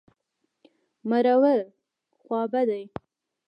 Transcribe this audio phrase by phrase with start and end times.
[1.09, 1.59] مرور...
[2.21, 2.83] خوابدی.